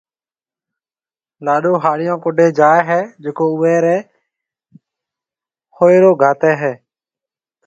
[1.45, 3.97] لاڏو ھاڙيون ڪوڊِي جائيَ ھيََََ جڪو اوئيَ رَي
[5.77, 6.73] ھوئيرو گھاتيَ ھيََََ